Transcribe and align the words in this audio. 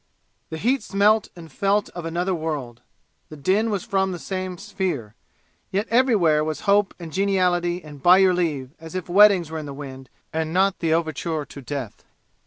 The 0.49 0.57
heat 0.57 0.81
smelt 0.81 1.29
and 1.35 1.51
felt 1.51 1.89
of 1.89 2.05
another 2.05 2.33
world. 2.33 2.81
The 3.29 3.35
din 3.37 3.69
was 3.69 3.83
from 3.83 4.11
the 4.11 4.17
same 4.17 4.57
sphere. 4.57 5.13
Yet 5.69 5.87
everywhere 5.91 6.43
was 6.43 6.61
hope 6.61 6.95
and 6.97 7.13
geniality 7.13 7.83
and 7.83 8.01
by 8.01 8.17
your 8.17 8.33
leave 8.33 8.71
as 8.79 8.95
if 8.95 9.07
weddings 9.07 9.51
were 9.51 9.59
in 9.59 9.67
the 9.67 9.75
wind 9.75 10.09
and 10.33 10.51
not 10.51 10.79
the 10.79 10.91
overture 10.91 11.45
to 11.45 11.61
death. 11.61 12.03